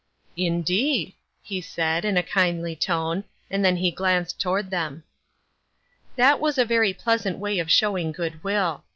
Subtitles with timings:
[0.51, 1.13] "Indeed!"
[1.43, 5.03] he said, in kindly tone, and then he glanced toward them.
[6.15, 8.83] That was a very pleasant way of showing good will.